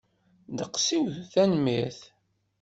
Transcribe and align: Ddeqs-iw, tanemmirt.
Ddeqs-iw, 0.51 1.05
tanemmirt. 1.31 1.99